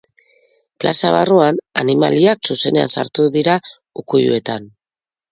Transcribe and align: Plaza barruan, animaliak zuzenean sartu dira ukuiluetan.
Plaza 0.83 1.09
barruan, 1.15 1.59
animaliak 1.81 2.49
zuzenean 2.51 2.89
sartu 3.01 3.27
dira 3.35 3.59
ukuiluetan. 4.03 4.67